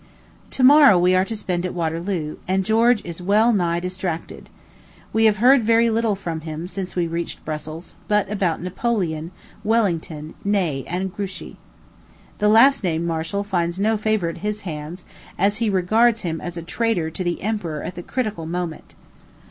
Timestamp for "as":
15.37-15.57, 16.41-16.57